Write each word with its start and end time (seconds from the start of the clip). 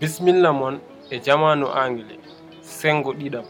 bisimilla 0.00 0.52
mon 0.52 0.80
e 1.10 1.18
jamanu 1.20 1.66
anglais. 1.66 2.20
Sengo 2.62 3.12
ɗiɗam. 3.12 3.44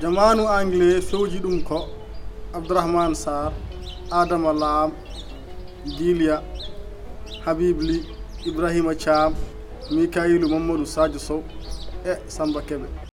Jamanu 0.00 0.46
anglais 0.48 1.00
fewji 1.10 1.38
ɗum 1.40 1.62
ko 1.64 1.88
abdourahmane 2.54 3.14
sar 3.14 3.52
adama 4.10 4.52
lam 4.52 4.92
guilia 5.98 6.42
habibli 7.44 8.04
ibrahima 8.46 8.94
thiam 8.94 9.34
mikailu 9.90 10.48
mamadou 10.48 10.86
sadio 10.86 11.18
sow 11.18 11.42
e 12.06 12.12
samba 12.28 12.60
keɓe 12.68 13.09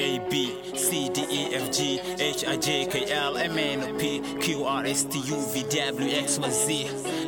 a 0.00 0.18
b 0.30 0.52
c 0.74 1.08
d 1.14 1.20
e 1.28 1.54
f 1.54 1.70
g 1.70 2.00
h 2.18 2.44
i 2.46 2.56
j 2.56 2.86
k 2.86 3.04
l 3.12 3.36
m 3.36 3.58
n 3.58 3.80
o 3.84 3.98
p 3.98 4.20
q 4.40 4.64
r 4.64 4.86
s 4.86 5.04
t 5.04 5.18
u 5.18 5.36
v 5.52 5.62
w 5.62 6.08
x 6.24 6.38
y 6.38 6.50
z. 6.50 6.66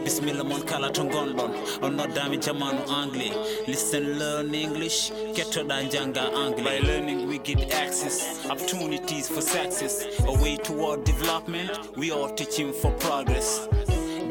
Bisimilla 0.04 0.44
moon 0.44 0.62
kala 0.62 0.90
to 0.90 1.02
gonɗon 1.04 1.52
on 1.82 1.96
noddami 1.96 2.38
jamanu 2.38 2.80
anglais. 2.88 3.32
Listen 3.68 4.18
learn 4.18 4.54
english. 4.54 5.12
Kettoɗa 5.36 5.76
jangga 5.92 6.24
anglais. 6.34 6.64
By 6.64 6.78
learning 6.88 7.28
we 7.28 7.38
get 7.38 7.60
access 7.74 8.16
opportunities 8.48 9.28
for 9.28 9.42
success. 9.42 10.04
A 10.26 10.32
way 10.42 10.56
toward 10.56 11.04
development. 11.04 11.70
We 11.96 12.10
are 12.10 12.30
teaching 12.34 12.72
for 12.72 12.90
progress. 12.92 13.68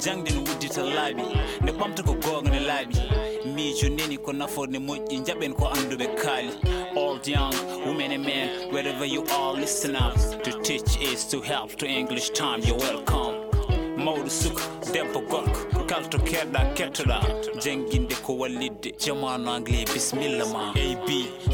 Jangde 0.01 0.31
no 0.33 0.41
wuddita 0.41 0.81
laaɓi 0.81 1.25
nde 1.61 1.71
ɓamta 1.77 2.01
ko 2.03 2.13
gonga 2.23 2.49
ne 2.49 2.59
laaɓi 2.59 2.97
miijo 3.55 3.87
neni 3.89 4.17
ko 4.17 4.31
nafoore 4.33 4.71
ne 4.71 4.79
moƴƴi 4.79 5.21
jaɓen 5.25 5.53
ko 5.53 5.65
anduɓe 5.69 6.07
kaali. 6.17 6.49
old, 6.95 7.27
young, 7.27 7.53
women 7.85 8.11
and 8.11 8.23
men, 8.23 8.71
wherever 8.71 9.05
you 9.05 9.25
are, 9.25 9.53
listen 9.53 9.95
up. 9.95 10.15
To 10.43 10.51
teach 10.61 10.97
is 11.01 11.25
to 11.25 11.41
help, 11.41 11.75
to 11.75 11.87
English 11.87 12.29
time, 12.31 12.61
you're 12.61 12.77
welcome. 12.77 13.51
mawɗo 14.05 14.29
suka 14.29 14.63
debbo 14.93 15.19
gorko 15.29 15.79
kalto 15.89 16.17
keɗɗa 16.29 16.61
kettoɗa 16.77 17.17
jangguinde 17.63 18.15
ko 18.25 18.31
wallidde 18.41 18.89
jamanu 19.03 19.49
anglais 19.55 19.85
bisimilla 19.93 20.45
ma 20.53 20.63
a 20.85 20.87
b 21.05 21.09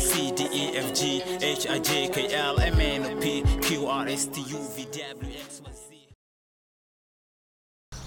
c 0.07 0.31
d 0.37 0.39
e 0.61 0.63
f 0.85 0.87
g 0.97 1.21
h 1.41 1.63
i 1.75 1.79
j 1.87 2.07
k 2.13 2.17
l 2.31 2.55
m 2.77 2.79
n 2.99 3.01
o 3.09 3.11
p 3.21 3.43
q 3.65 3.67
r 4.03 4.07
s 4.07 4.23
t 4.33 4.35
u 4.55 4.59
v 4.73 4.85
w 5.23 5.31
x 5.47 5.61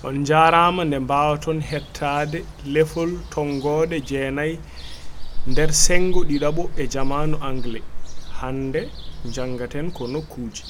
on 0.05 0.25
jarama 0.25 0.85
nde 0.85 0.99
mbawaton 0.99 1.61
hettade 1.61 2.45
lefol 2.75 3.11
tongoɗe 3.35 4.01
jeenayyi 4.01 4.59
nder 5.47 5.73
sengo 5.73 6.21
ɗiɗaɓo 6.29 6.63
e 6.77 6.87
jamanu 6.93 7.37
anglais 7.49 7.83
hande 8.41 8.81
janngaten 9.35 9.91
ko 9.97 10.03
nokkuji 10.13 10.63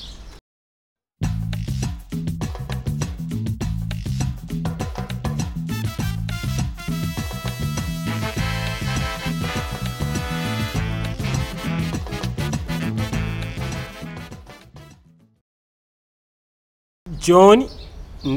joni 17.25 17.67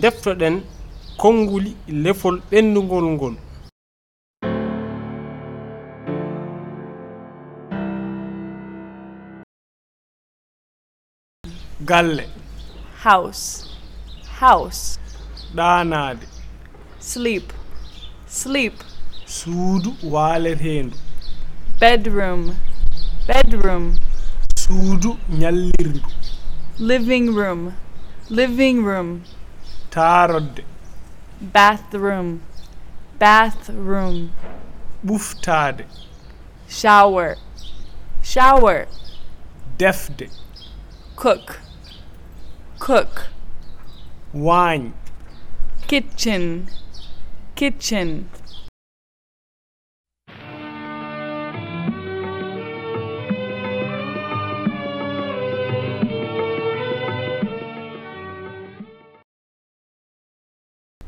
deftoɗen 0.01 0.55
konnguli 1.17 1.71
lefol 2.03 2.35
ɓendugol 2.49 3.05
ngol. 3.15 3.35
galle. 11.85 12.25
House. 13.03 13.67
House. 14.39 14.99
Ɗanade 15.55 16.25
sleep. 16.99 17.47
Sleep. 18.27 18.73
Suudu 19.25 19.91
waaletendu 20.13 20.97
bedroom. 21.79 22.55
Bedroom. 23.27 23.85
Suudu 24.63 25.17
ñallirndu. 25.39 26.01
Living 26.79 27.27
room. 27.35 27.73
Living 28.29 28.83
room. 28.83 29.23
Taarodde. 29.91 30.63
Bathroom. 31.41 32.41
Bathroom. 33.19 34.31
Ɓuftaade 35.05 35.83
shower. 36.73 37.35
Shower. 38.23 38.87
Defde. 39.77 40.29
Cook. 41.15 41.59
cook. 42.83 43.29
Wine. 44.33 44.91
Kitchen. 45.87 46.67
Kitchen. 47.55 48.29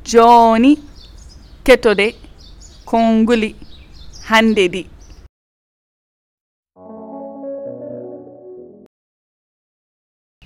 Jooni 0.04 0.78
ketode 1.64 2.16
konnguli 2.86 3.56
hande 4.28 4.68
ɗi 4.74 4.82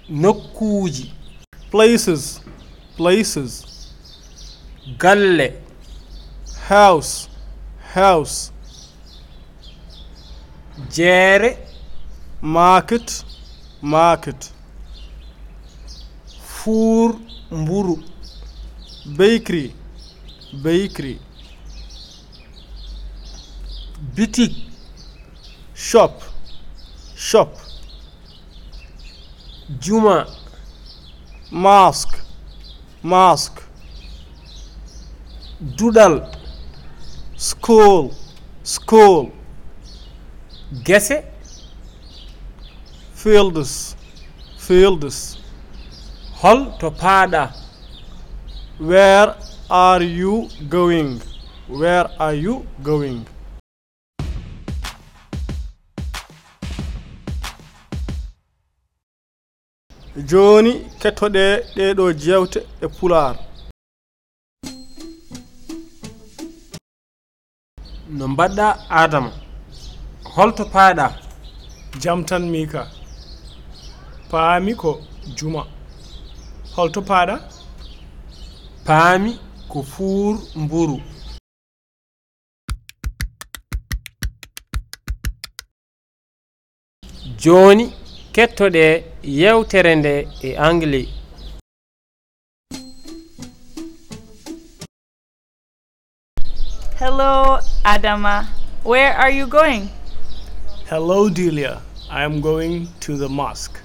nokkuuji. 0.10 1.19
places 1.72 2.42
places. 2.96 3.66
Galle. 4.98 5.54
House 6.68 7.30
house. 7.94 8.52
Jeere. 10.90 11.58
Market 12.42 13.24
market. 13.82 14.54
Fuur 16.38 17.16
mburu. 17.52 17.98
Bakery 19.18 19.74
bakery. 20.54 21.20
Bitik 24.16 24.54
shop 25.74 26.22
shop. 27.16 27.56
Juma. 29.80 30.39
mosque 31.52 32.18
mosque 33.04 33.62
duɗal. 35.62 36.32
School. 37.36 38.12
School. 38.64 39.32
Gese. 40.84 41.24
Fields 43.14 43.96
fields 44.58 45.38
hol 46.42 46.78
to 46.80 46.92
paaɗa. 46.92 47.44
Where 48.78 49.36
are 49.70 50.04
you 50.04 50.48
going? 50.70 51.22
Where 51.68 52.08
are 52.20 52.34
you 52.36 52.66
going? 52.84 53.26
joni 60.16 60.72
kettoɗe 61.02 61.44
ɗeɗo 61.76 62.06
jewte 62.14 62.60
e 62.82 62.88
pular. 62.88 63.36
No 68.18 68.28
mbaɗɗa 68.28 68.68
adama 68.90 69.32
holto 70.36 70.64
paaɗa. 70.74 71.06
Jam 72.02 72.24
tan 72.26 72.44
mika 72.52 72.82
paami 74.32 74.74
ko 74.76 74.92
juma. 75.38 75.62
Holto 76.76 77.02
paaɗa? 77.02 77.36
Paami 78.86 79.32
ko 79.72 79.84
fuur 79.84 80.36
mburu. 80.56 80.98
Joni 87.42 87.99
kettoɗe 88.36 88.86
yewtere 89.24 89.96
nde 89.96 90.14
e 90.48 90.50
angli 90.68 91.04
Hello, 97.00 97.60
Adama. 97.86 98.46
Where 98.84 99.14
are 99.16 99.32
you 99.32 99.48
going? 99.48 99.90
Hello, 100.90 101.30
Delia. 101.30 101.82
I 102.10 102.24
am 102.24 102.42
going 102.42 102.90
to 103.00 103.16
the 103.16 103.30
mosque. 103.30 103.80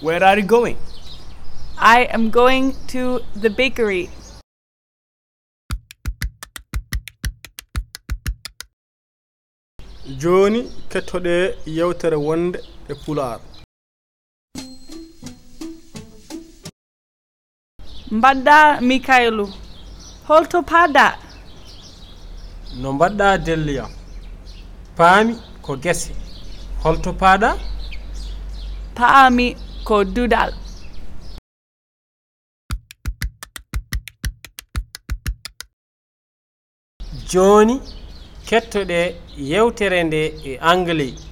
Where 0.00 0.22
are 0.22 0.38
you 0.38 0.44
going? 0.46 0.76
I 1.78 2.04
am 2.12 2.30
going 2.30 2.74
to 2.88 3.20
the 3.34 3.50
bakery. 3.50 4.08
joni 10.16 10.60
kettoɗe 10.90 11.34
yewtere 11.66 12.16
wonde 12.16 12.58
e 12.88 12.94
pulaar 13.04 13.40
mbaɗɗa 18.10 18.80
mikaelu 18.80 19.44
holto 20.28 20.58
paada. 20.70 21.06
No 22.80 22.92
mbaɗɗa 22.92 23.38
delliyam 23.44 23.90
paami 24.96 25.34
ko 25.64 25.72
gese. 25.82 26.12
Holto 26.82 27.10
paaɗa 27.20 27.50
paami 28.96 29.46
ko 29.84 30.04
dudal. 30.04 30.50
Jooni 37.30 37.74
kettoɗe 38.48 39.00
yewtere 39.50 39.98
nde 40.04 40.20
e 40.50 40.58
anglais. 40.70 41.27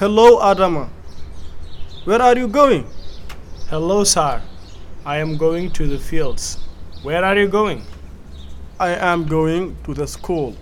Hello, 0.00 0.38
Adama. 0.40 0.88
Where 2.04 2.22
are 2.22 2.34
you 2.34 2.48
going? 2.48 2.86
Hello, 3.68 4.02
sir. 4.02 4.40
I 5.04 5.18
am 5.18 5.36
going 5.36 5.70
to 5.72 5.86
the 5.86 5.98
fields. 5.98 6.56
Where 7.02 7.22
are 7.22 7.36
you 7.36 7.48
going? 7.48 7.82
I 8.78 8.92
am 8.94 9.26
going 9.26 9.76
to 9.84 9.92
the 9.92 10.06
school. 10.06 10.56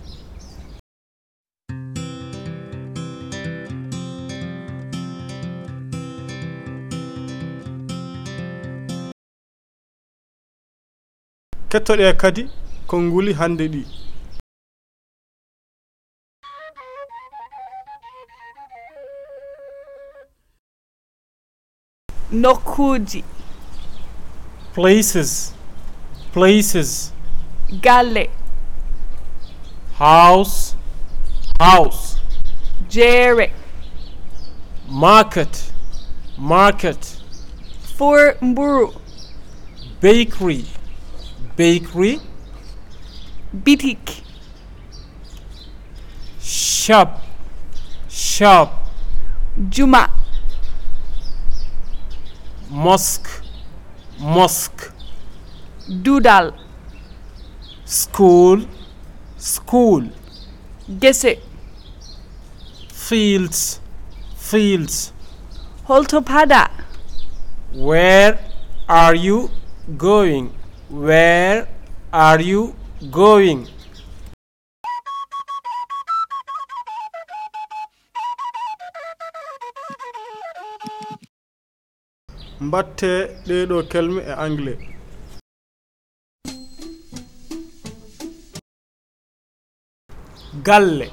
kettoɗe 11.70 12.12
kadi 12.18 12.42
ko 12.88 12.98
nguli 13.02 13.32
hannde 13.38 13.68
ɗi 13.72 13.82
nokkuuji. 22.32 23.24
Places. 24.74 25.52
Places. 26.32 27.12
Galle. 27.80 28.30
House. 29.98 30.76
House. 31.60 32.20
Jeere. 32.88 33.50
Market. 34.88 35.72
Market. 36.38 37.16
For 37.96 38.36
mburu. 38.40 38.94
Bakery. 40.00 40.64
Bakery. 41.56 42.20
Bitik. 43.52 44.22
Shop. 46.40 47.20
Shop. 48.08 48.70
Juma. 49.68 50.17
mosque 52.70 53.28
mosque. 54.18 54.92
Duudal. 55.88 56.54
School 57.84 58.66
school. 59.36 60.04
Gese. 60.88 61.38
Fields 62.92 63.80
fields. 64.36 65.12
Holto 65.86 66.20
paada 66.20 66.68
where 67.72 68.38
are 68.88 69.14
you 69.14 69.50
going? 69.96 70.52
Where 70.88 71.68
are 72.12 72.40
you 72.40 72.74
going? 73.10 73.68
mbatte 82.60 83.10
ɗeɗo 83.46 83.76
kelme 83.90 84.20
e 84.30 84.32
anglais. 84.46 84.80
Galle. 90.66 91.08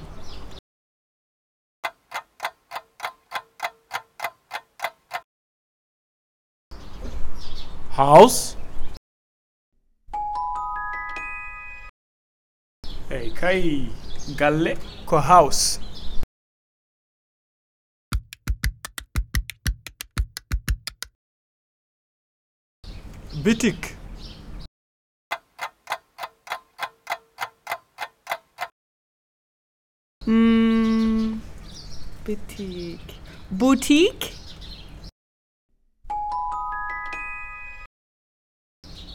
House. 7.97 8.57
Eyi 13.15 13.29
kay 13.39 13.61
galle 14.39 14.71
ko 15.05 15.17
house. 15.19 15.79
bitik. 23.43 23.95
Mm, 30.27 31.39
bitik. 32.27 33.01
Boutique? 33.51 34.33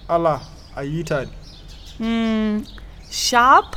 Ala 0.08 0.40
a 0.76 0.82
yitani 0.82 1.31
mm, 2.00 2.64
shop? 3.11 3.76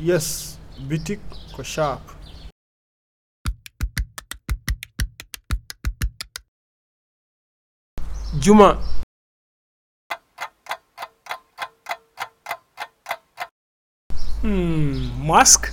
Yes 0.00 0.58
bitik 0.88 1.20
ko 1.56 1.62
shop. 1.62 2.00
Juma. 8.40 9.03
mosque 15.24 15.68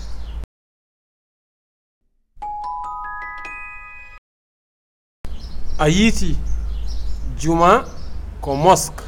a 5.78 5.88
yiiti 5.88 6.38
juma 7.38 7.72
ko 8.42 8.56
mosque 8.56 9.04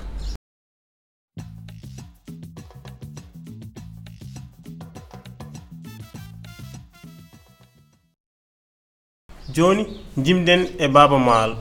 joni 9.54 9.84
jimden 10.18 10.62
e 10.80 10.88
baba 10.88 11.20
maal. 11.20 11.56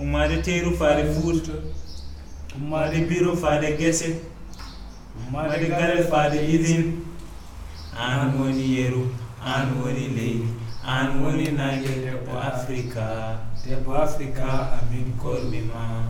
Ummade 0.00 0.42
teeru 0.42 0.76
faare 0.78 1.04
fuurta 1.14 1.81
ummade 2.56 2.98
biro 3.08 3.36
faade 3.36 3.76
gese 3.78 4.20
ummade 5.28 5.66
gare 5.68 6.02
faade 6.04 6.38
idin. 6.56 6.84
An 7.92 8.32
woni 8.38 8.66
yeru 8.76 9.02
an 9.44 9.76
woni 9.76 10.08
leydi 10.16 10.48
an 10.82 11.20
woni 11.22 11.46
nange 11.52 11.92
debbo 12.04 12.32
africa 12.40 13.36
debbo 13.64 13.92
africa 13.94 14.48
amin 14.80 15.12
kolmima 15.22 16.08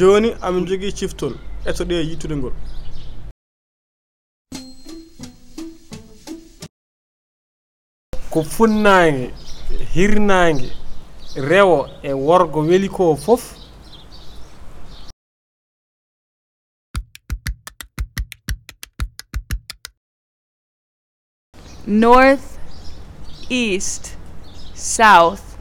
joni 0.00 0.30
amin 0.40 0.64
jogui 0.66 0.92
ciftol 0.92 1.34
etoɗe 1.68 1.94
yittude 2.08 2.36
ngol. 2.36 2.52
Ko 8.30 8.42
funnague 8.42 9.34
hirnague 9.92 10.70
rewo 11.36 11.88
e 12.02 12.12
worgo 12.12 12.60
weli 12.68 12.88
ko 12.88 13.16
fof? 13.16 13.42
North 21.86 22.58
east 23.50 24.16
south 24.74 25.58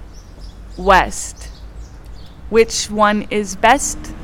west. 0.78 1.50
Which 2.50 2.90
one 2.90 3.28
is 3.30 3.56
best? 3.56 4.19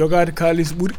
jogade 0.00 0.32
kalis 0.32 0.70
ɓuuri 0.78 0.94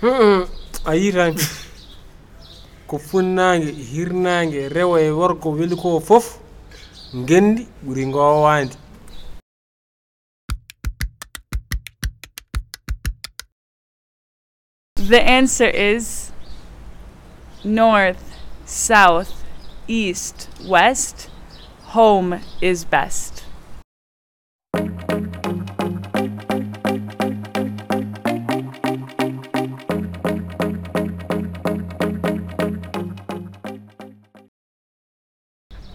hmm, 0.00 0.42
a 0.84 0.92
yitani 1.00 1.42
ko 2.86 2.98
funnague 2.98 3.72
hirnague 3.90 4.68
rewo 4.68 4.96
e 4.98 5.10
worgo 5.18 5.48
weeli 5.56 5.76
ko 5.82 6.00
foof 6.08 6.26
gendi 7.28 7.62
ɓuuri 7.84 8.04
gowadi 8.14 8.76
The 15.12 15.20
answer 15.38 15.68
is 15.68 16.30
north, 17.64 18.22
south, 18.64 19.32
east, 19.88 20.48
west, 20.68 21.31
home 21.94 22.40
is 22.60 22.84
best. 22.84 23.44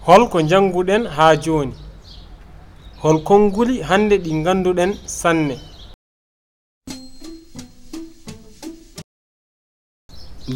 holko 0.08 0.40
janguɗen 0.50 1.02
haa 1.16 1.34
jooni. 1.44 1.74
Hol 3.02 3.16
konnguli 3.28 3.74
hannde 3.88 4.16
ɗi 4.24 4.30
ngannduɗen 4.40 4.90
sanne. 5.18 5.56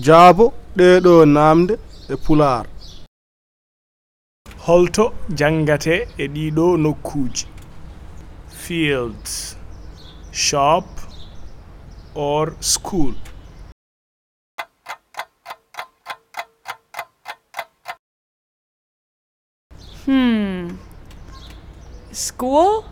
Jaabo 0.05 0.45
ɗeɗo 0.77 1.13
naamde 1.35 1.75
e 2.13 2.15
pulaar. 2.25 2.65
holto 4.67 5.05
jangate 5.39 5.95
e 6.23 6.25
ɗiɗo 6.35 6.67
nokkuji 6.83 7.47
fields 8.63 9.57
shop 10.31 10.87
or 12.15 12.55
school. 12.61 13.15
Hmm. 20.05 20.77
School? 22.13 22.85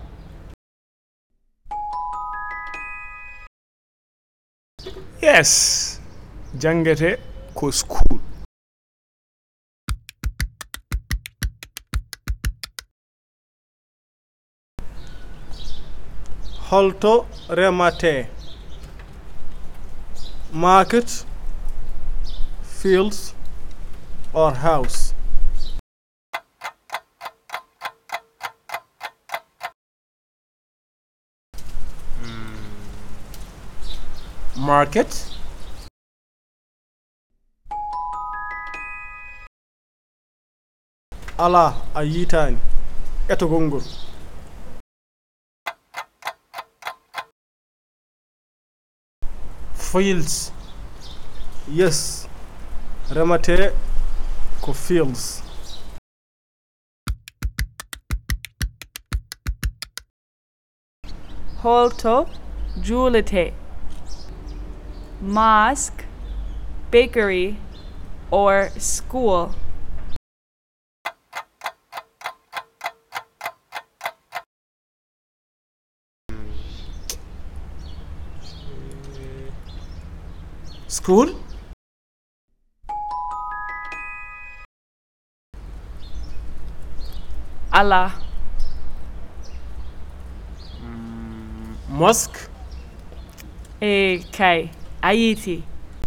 Yes 5.23 6.01
jangate 6.59 7.19
ko 7.55 7.71
school. 7.71 8.30
holto 16.71 17.27
remate. 17.49 18.27
Market 20.53 21.25
fields 22.63 23.35
or 24.33 24.53
house. 24.53 25.13
Hmm. 32.23 32.55
Market. 34.57 35.27
Ala 41.39 41.75
a 41.95 42.03
yitani 42.03 42.59
etogol 43.29 43.63
ngol 43.67 44.10
fields. 49.91 50.53
Yes. 51.67 52.29
Remate 53.09 53.75
ko 54.63 54.73
fields. 54.73 55.43
Holto 61.63 62.29
juulete. 62.81 63.53
Mosque 65.21 66.05
bakery 66.93 67.57
or 68.31 68.71
school. 68.79 69.55
school. 81.01 81.35
Ala. 87.73 88.13
Mm, 90.83 91.77
mosque. 91.89 92.49
Eh, 93.81 94.21
e 94.21 94.25
kay 94.33 94.71
ayiti 95.03 95.63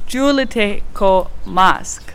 yiti. 0.07 0.83
Ko 0.93 1.27
mosque. 1.45 2.12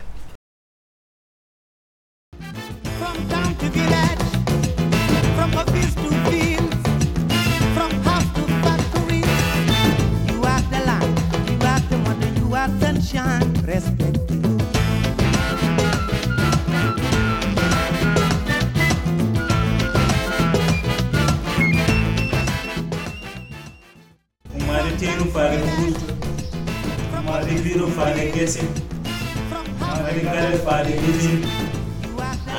gese. 28.39 28.61
Waɗi 30.03 30.19
galle 30.25 30.57
faade 30.65 30.93
gese. 31.03 31.33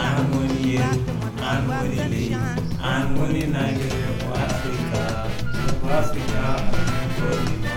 An 0.03 0.17
woni 0.31 0.59
yeru 0.73 1.01
an 1.51 1.61
woni 1.69 1.99
ley 2.13 2.29
an 2.91 3.05
woni 3.17 3.43
nage 3.55 3.89
ko 4.21 4.29
africa 4.45 5.03
ko 5.81 5.87
africa 6.01 6.43
ɗoɗima 7.17 7.75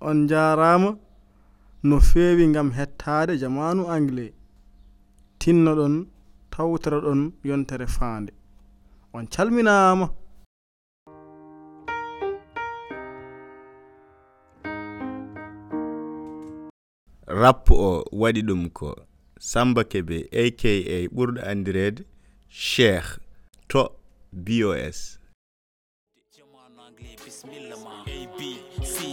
on 0.00 0.26
jarama 0.30 0.90
no 1.82 2.00
feewi 2.00 2.48
ngam 2.48 2.70
hettaade 2.78 3.38
jamanu 3.38 3.82
anglais 3.96 4.32
tinnoɗon 5.38 5.94
tawtoraɗon 6.50 7.20
yontere 7.44 7.86
faande. 7.86 8.32
On 9.14 9.26
calminaama. 9.26 10.06
Rappo 17.40 17.74
o 17.88 18.04
waɗi 18.20 18.42
ɗum 18.48 18.62
ko 18.70 18.88
samba 19.50 19.82
keɓe 19.90 20.16
aka 20.42 20.70
ɓurɗo 21.14 21.40
andirede 21.50 22.02
cheikh 22.50 23.08
to 23.68 23.80
bos 24.32 25.18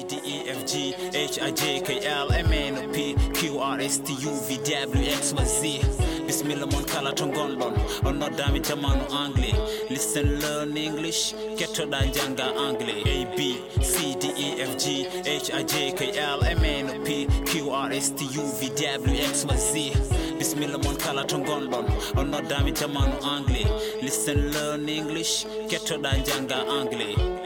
d 0.09 0.21
e 0.24 0.38
f 0.50 0.65
g 0.65 0.93
h 1.13 1.39
i 1.41 1.51
j 1.51 1.81
k 1.81 1.89
l 2.05 2.27
m 2.31 2.53
n 2.53 2.74
o 2.77 2.83
p 2.93 3.15
q 3.33 3.59
r 3.59 3.81
s 3.81 3.97
t 4.05 4.13
u 4.13 4.31
v 4.47 4.57
w 4.65 5.03
x 5.19 5.33
y 5.33 5.45
z. 5.45 5.62
Bisimilla 6.27 6.65
moon 6.71 6.83
kala 6.85 7.12
to 7.13 7.25
gonɗon 7.25 7.74
on 8.05 8.19
noddami 8.19 8.59
jamanu 8.67 9.05
anglais. 9.24 9.55
Listen 9.89 10.39
learn 10.41 10.77
english. 10.77 11.33
Kettoɗa 11.57 12.00
jangga 12.15 12.47
anglais. 12.65 13.01
A 13.05 13.17
b 13.38 13.39
c 13.81 14.15
d 14.21 14.33
e 14.38 14.62
f 14.62 14.71
g 14.77 15.05
h 15.25 15.50
i 15.59 15.63
j 15.63 15.91
k 15.97 16.01
l 16.17 16.39
m 16.62 16.65
n 16.65 16.85
o 16.89 16.95
p 17.05 17.27
q 17.50 17.71
r 17.71 17.91
s 17.93 18.09
t 18.17 18.25
u 18.25 18.43
v 18.59 18.69
w 19.09 19.15
x 19.31 19.45
y 19.45 19.57
z. 19.57 19.74
Bisimilla 20.38 20.77
moon 20.83 20.97
kala 20.97 21.24
to 21.25 21.38
gonɗon 21.38 21.85
on 22.17 22.31
noddami 22.31 22.71
jamanu 22.71 23.17
anglais. 23.24 23.69
Listen 24.01 24.51
learn 24.53 24.89
english. 24.89 25.45
Kettoɗa 25.69 26.12
jangga 26.27 26.59
anglais. 26.79 27.44